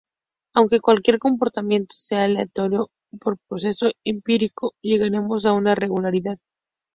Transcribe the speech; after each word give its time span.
Aunque 0.55 0.79
cualquier 0.79 1.19
comportamiento 1.19 1.93
sea 1.95 2.23
aleatorio, 2.23 2.89
por 3.19 3.37
proceso 3.47 3.85
empírico 4.03 4.73
llegaremos 4.81 5.45
a 5.45 5.53
una 5.53 5.75
regularidad. 5.75 6.39